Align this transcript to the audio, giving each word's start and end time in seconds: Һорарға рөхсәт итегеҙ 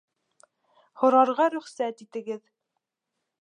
Һорарға 1.01 1.47
рөхсәт 1.57 2.03
итегеҙ 2.07 2.43